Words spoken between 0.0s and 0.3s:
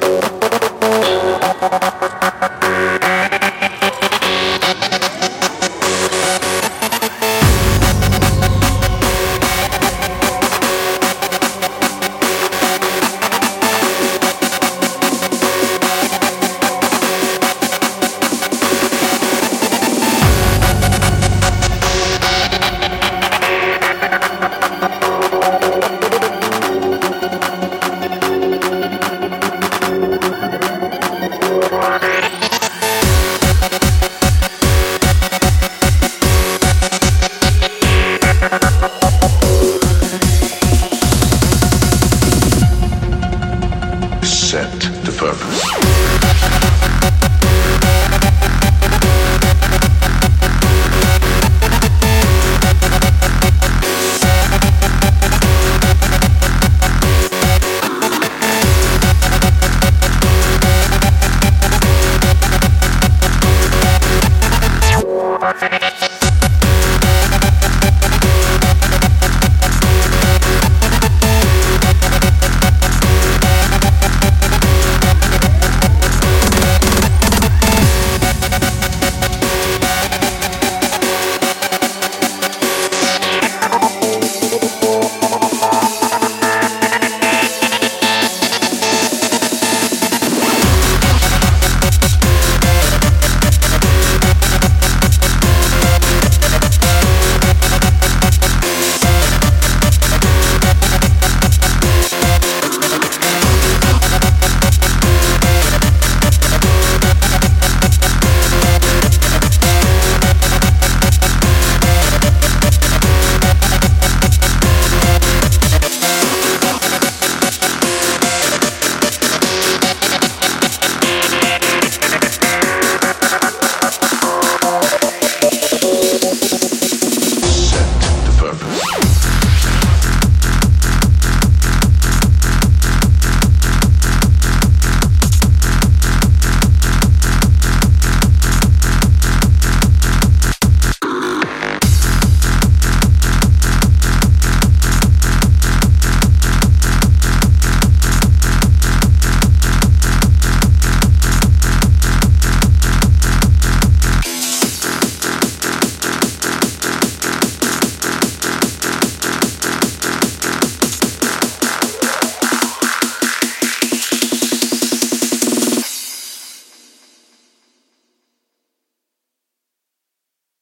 you.